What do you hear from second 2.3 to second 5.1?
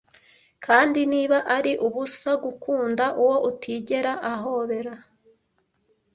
gukunda uwo utigera ahobera